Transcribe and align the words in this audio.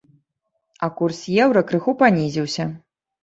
А 0.85 0.89
курс 1.01 1.19
еўра 1.45 1.63
крыху 1.71 1.95
панізіўся. 2.01 2.67